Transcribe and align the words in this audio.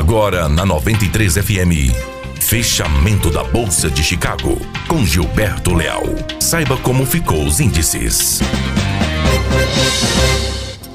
Agora 0.00 0.48
na 0.48 0.64
93 0.64 1.34
FM. 1.34 1.92
Fechamento 2.40 3.30
da 3.30 3.44
Bolsa 3.44 3.90
de 3.90 4.02
Chicago 4.02 4.56
com 4.88 5.04
Gilberto 5.04 5.74
Leal. 5.74 6.04
Saiba 6.40 6.78
como 6.78 7.04
ficou 7.04 7.44
os 7.44 7.60
índices. 7.60 8.40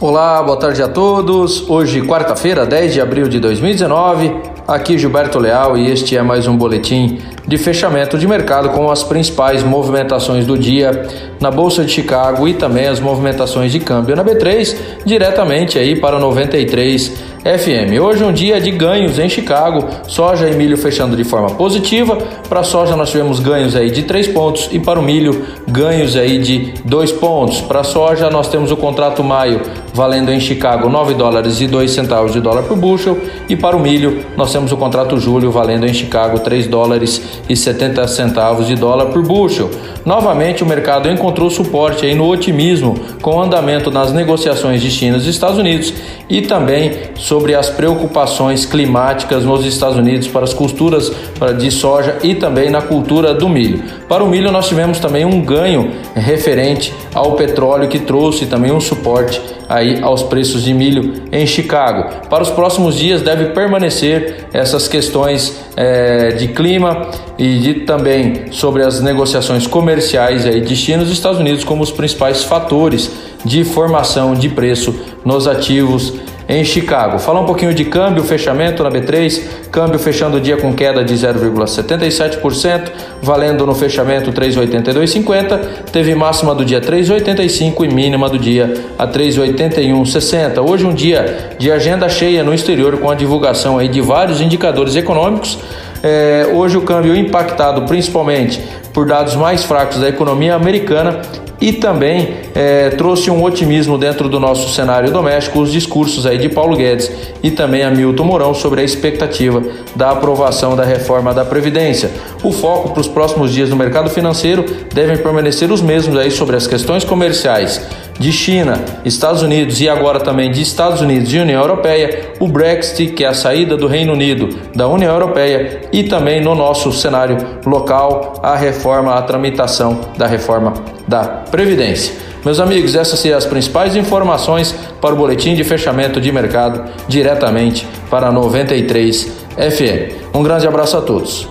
Olá, 0.02 0.42
boa 0.42 0.58
tarde 0.58 0.82
a 0.82 0.88
todos. 0.88 1.70
Hoje, 1.70 2.02
quarta-feira, 2.02 2.66
10 2.66 2.96
de 2.96 3.00
abril 3.00 3.28
de 3.28 3.40
2019. 3.40 4.56
Aqui 4.68 4.98
Gilberto 4.98 5.38
Leal 5.38 5.78
e 5.78 5.92
este 5.92 6.18
é 6.18 6.24
mais 6.24 6.48
um 6.48 6.58
boletim 6.58 7.20
de 7.48 7.56
fechamento 7.56 8.18
de 8.18 8.28
mercado 8.28 8.70
com 8.70 8.90
as 8.90 9.04
principais 9.04 9.62
movimentações 9.62 10.48
do 10.48 10.58
dia 10.58 11.08
na 11.40 11.52
Bolsa 11.52 11.86
de 11.86 11.92
Chicago 11.92 12.48
e 12.48 12.56
também 12.56 12.88
as 12.88 13.00
movimentações 13.00 13.72
de 13.72 13.80
câmbio 13.80 14.16
na 14.16 14.26
B3, 14.26 14.76
diretamente 15.06 15.78
aí 15.78 15.96
para 15.96 16.18
93 16.18 17.35
FM. 17.46 18.02
Hoje 18.02 18.24
é 18.24 18.26
um 18.26 18.34
dia 18.34 18.60
de 18.60 18.72
ganhos 18.72 19.20
em 19.20 19.30
Chicago, 19.30 19.86
soja 20.08 20.50
e 20.50 20.56
milho 20.56 20.76
fechando 20.76 21.16
de 21.16 21.24
forma 21.24 21.52
positiva. 21.52 22.18
Para 22.50 22.64
soja 22.64 22.96
nós 22.96 23.12
tivemos 23.12 23.40
ganhos 23.40 23.76
aí 23.76 23.92
de 23.92 24.02
3 24.02 24.30
pontos 24.30 24.68
e 24.72 24.80
para 24.80 25.00
o 25.00 25.04
milho 25.04 25.46
ganhos 25.68 26.16
aí 26.18 26.40
de 26.40 26.74
2 26.84 27.12
pontos. 27.12 27.62
Para 27.62 27.84
soja 27.84 28.32
nós 28.32 28.48
temos 28.48 28.72
o 28.72 28.76
contrato 28.76 29.24
maio 29.24 29.62
valendo 29.94 30.32
em 30.32 30.40
Chicago 30.40 30.90
9 30.90 31.14
dólares 31.14 31.62
e 31.62 31.68
2 31.68 31.92
centavos 31.92 32.34
de 32.34 32.42
dólar 32.42 32.64
por 32.64 32.76
bushel 32.78 33.16
e 33.48 33.56
para 33.56 33.78
o 33.78 33.80
milho 33.80 34.26
nós 34.36 34.52
temos 34.52 34.72
o 34.72 34.78
contrato 34.78 35.20
julho 35.20 35.52
valendo 35.52 35.86
em 35.86 35.94
Chicago 35.94 36.40
3 36.40 36.66
dólares 36.66 37.22
e 37.48 37.56
70 37.56 38.08
centavos 38.08 38.66
de 38.66 38.74
dólar 38.74 39.12
por 39.12 39.22
bushel. 39.22 39.70
Novamente 40.04 40.64
o 40.64 40.66
mercado 40.66 41.08
encontrou 41.12 41.52
suporte 41.52 42.08
aí 42.08 42.16
no 42.16 42.28
otimismo 42.28 43.00
com 43.22 43.36
o 43.36 43.42
andamento 43.42 43.92
nas 43.92 44.12
negociações 44.12 44.82
de 44.82 44.90
China 44.90 45.18
e 45.18 45.30
Estados 45.30 45.60
Unidos 45.60 45.94
e 46.28 46.42
também 46.42 46.92
sobre 47.16 47.35
as 47.56 47.70
preocupações 47.70 48.66
climáticas 48.66 49.44
nos 49.44 49.66
Estados 49.66 49.98
Unidos 49.98 50.28
para 50.28 50.44
as 50.44 50.54
culturas 50.54 51.12
de 51.58 51.72
soja 51.72 52.18
e 52.24 52.36
também 52.36 52.70
na 52.70 52.82
cultura 52.82 53.34
do 53.34 53.50
milho. 53.50 53.84
Para 54.08 54.24
o 54.24 54.28
milho 54.28 54.52
nós 54.52 54.68
tivemos 54.68 55.00
também 55.00 55.26
um 55.26 55.42
ganho 55.42 55.92
referente 56.14 56.94
ao 57.14 57.34
petróleo 57.34 57.88
que 57.88 58.00
trouxe 58.00 58.46
também 58.46 58.72
um 58.72 58.80
suporte 58.80 59.42
aí 59.68 60.00
aos 60.02 60.24
preços 60.24 60.64
de 60.64 60.74
milho 60.74 61.24
em 61.32 61.46
Chicago. 61.46 62.28
Para 62.30 62.44
os 62.44 62.50
próximos 62.50 62.96
dias 62.96 63.22
deve 63.22 63.46
permanecer 63.46 64.48
essas 64.54 64.88
questões 64.88 65.60
é, 65.76 66.30
de 66.30 66.50
clima 66.50 67.10
e 67.38 67.58
de, 67.60 67.74
também 67.82 68.52
sobre 68.52 68.84
as 68.84 69.02
negociações 69.02 69.68
comerciais 69.68 70.46
aí 70.46 70.62
de 70.62 70.76
China 70.76 71.04
e 71.04 71.12
Estados 71.12 71.40
Unidos 71.40 71.64
como 71.64 71.84
os 71.84 71.92
principais 71.92 72.44
fatores 72.44 73.12
de 73.44 73.64
formação 73.64 74.34
de 74.34 74.50
preço 74.50 74.96
nos 75.24 75.48
ativos 75.48 76.14
em 76.48 76.64
Chicago. 76.64 77.18
Falar 77.20 77.42
um 77.42 77.46
pouquinho 77.46 77.74
de 77.74 77.86
câmbio, 77.86 78.24
fechamento 78.24 78.84
na 78.84 78.92
B3, 78.92 79.42
câmbio 79.72 79.98
fechando 79.98 80.38
o 80.38 80.42
dia 80.42 80.58
com 80.58 80.74
queda 80.74 81.04
de 81.04 81.14
0,77%, 81.14 82.92
valendo 83.22 83.66
no 83.66 83.74
fechamento 83.74 84.32
3,8250, 84.32 85.60
teve 85.92 86.14
máxima 86.14 86.54
do 86.54 86.64
dia 86.64 86.80
3,85 86.80 87.84
e 87.84 87.88
mínima 87.88 88.30
do 88.30 88.38
dia 88.38 88.74
a 88.98 89.08
3,8160. 89.08 90.62
Hoje 90.68 90.86
um 90.86 90.94
dia 90.94 91.52
de 91.58 91.72
agenda 91.72 92.08
cheia 92.08 92.44
no 92.44 92.54
exterior 92.54 92.98
com 92.98 93.10
a 93.10 93.16
divulgação 93.16 93.78
aí 93.78 93.88
de 93.88 94.02
vários 94.02 94.40
indicadores 94.42 94.96
econômicos. 94.96 95.58
É, 96.04 96.52
hoje 96.54 96.78
o 96.78 96.82
câmbio 96.82 97.16
impactado 97.16 97.82
principalmente 97.84 98.62
por 98.94 99.08
dados 99.08 99.36
mais 99.36 99.64
fracos 99.64 100.00
da 100.00 100.08
economia 100.08 100.54
americana 100.54 101.22
e 101.66 101.74
também 101.74 102.36
é, 102.54 102.92
trouxe 102.92 103.32
um 103.32 103.44
otimismo 103.44 103.98
dentro 103.98 104.30
do 104.30 104.40
nosso 104.40 104.72
cenário 104.72 105.12
doméstico 105.12 105.60
os 105.60 105.72
discursos 105.72 106.24
aí 106.28 106.38
de 106.38 106.48
Paulo 106.48 106.78
Guedes 106.78 107.12
e 107.42 107.50
também 107.50 107.82
Hamilton 107.82 108.24
Mourão 108.24 108.54
sobre 108.54 108.82
a 108.82 108.84
expectativa 108.84 109.64
da 109.96 110.12
aprovação 110.12 110.76
da 110.76 110.86
reforma 110.86 111.34
da 111.34 111.44
Previdência. 111.44 112.12
O 112.44 112.52
foco 112.52 112.92
para 112.92 113.02
os 113.02 113.08
próximos 113.08 113.52
dias 113.52 113.72
no 113.72 113.76
mercado 113.76 114.12
financeiro 114.12 114.64
devem 114.94 115.18
permanecer 115.18 115.72
os 115.72 115.82
mesmos 115.82 116.16
aí 116.16 116.30
sobre 116.30 116.56
as 116.56 116.68
questões 116.68 117.04
comerciais 117.04 117.82
de 118.20 118.32
China, 118.32 118.84
Estados 119.04 119.42
Unidos 119.42 119.82
e 119.82 119.90
agora 119.90 120.20
também 120.20 120.52
de 120.52 120.62
Estados 120.62 121.02
Unidos 121.02 121.34
e 121.34 121.38
União 121.38 121.62
Europeia, 121.62 122.34
o 122.40 122.48
Brexit, 122.48 123.12
que 123.14 123.24
é 123.24 123.28
a 123.28 123.34
saída 123.34 123.76
do 123.76 123.88
Reino 123.88 124.14
Unido 124.14 124.50
da 124.74 124.88
União 124.88 125.14
Europeia, 125.14 125.82
e 125.92 126.04
também 126.04 126.42
no 126.42 126.56
nosso 126.56 126.92
cenário 126.92 127.38
local, 127.66 128.40
a 128.42 128.56
reforma, 128.56 129.16
a 129.16 129.22
tramitação 129.22 130.00
da 130.18 130.28
reforma 130.28 130.74
da 131.08 131.24
Previdência. 131.24 132.14
Meus 132.44 132.60
amigos, 132.60 132.96
essas 132.96 133.20
são 133.20 133.36
as 133.36 133.46
principais 133.46 133.96
informações 133.96 134.74
para 135.02 135.14
o 135.14 135.18
boletim 135.18 135.56
de 135.56 135.64
fechamento 135.64 136.22
de 136.22 136.32
mercado 136.32 136.84
diretamente 137.08 137.88
para 138.10 138.32
93 138.32 139.24
FM. 139.56 140.34
Um 140.34 140.44
grande 140.44 140.68
abraço 140.68 140.96
a 140.96 141.02
todos. 141.02 141.50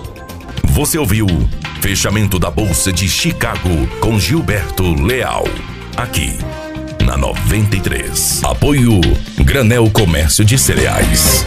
Você 0.63 0.97
ouviu 0.97 1.27
Fechamento 1.81 2.39
da 2.39 2.49
Bolsa 2.49 2.91
de 2.91 3.07
Chicago 3.07 3.69
com 3.99 4.17
Gilberto 4.17 4.83
Leal 5.03 5.43
aqui 5.97 6.37
na 7.05 7.17
93. 7.17 8.41
Apoio 8.43 8.99
Granel 9.43 9.89
Comércio 9.89 10.43
de 10.43 10.57
Cereais. 10.57 11.45